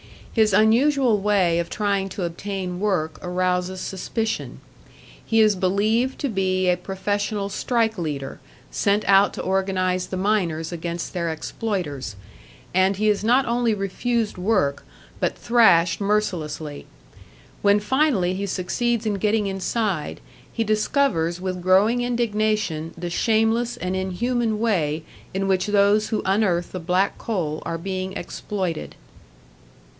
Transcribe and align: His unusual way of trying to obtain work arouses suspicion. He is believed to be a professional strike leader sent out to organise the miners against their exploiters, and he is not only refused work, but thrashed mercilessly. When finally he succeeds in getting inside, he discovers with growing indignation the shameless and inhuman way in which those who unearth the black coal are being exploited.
His 0.33 0.51
unusual 0.53 1.19
way 1.19 1.59
of 1.59 1.69
trying 1.69 2.09
to 2.09 2.23
obtain 2.23 2.79
work 2.79 3.19
arouses 3.21 3.81
suspicion. 3.81 4.59
He 5.23 5.41
is 5.41 5.55
believed 5.57 6.17
to 6.19 6.29
be 6.29 6.69
a 6.69 6.77
professional 6.77 7.49
strike 7.49 7.99
leader 7.99 8.39
sent 8.71 9.05
out 9.07 9.31
to 9.33 9.43
organise 9.43 10.05
the 10.07 10.17
miners 10.17 10.71
against 10.71 11.13
their 11.13 11.29
exploiters, 11.29 12.15
and 12.73 12.95
he 12.95 13.09
is 13.09 13.23
not 13.23 13.45
only 13.45 13.75
refused 13.75 14.39
work, 14.39 14.85
but 15.19 15.37
thrashed 15.37 16.01
mercilessly. 16.01 16.87
When 17.61 17.79
finally 17.81 18.33
he 18.33 18.47
succeeds 18.47 19.05
in 19.05 19.15
getting 19.15 19.45
inside, 19.45 20.19
he 20.51 20.63
discovers 20.63 21.39
with 21.39 21.61
growing 21.61 22.01
indignation 22.01 22.93
the 22.97 23.11
shameless 23.11 23.77
and 23.77 23.95
inhuman 23.95 24.59
way 24.59 25.03
in 25.33 25.47
which 25.47 25.67
those 25.67 26.07
who 26.07 26.23
unearth 26.25 26.71
the 26.71 26.79
black 26.79 27.17
coal 27.19 27.61
are 27.65 27.77
being 27.77 28.13
exploited. 28.13 28.95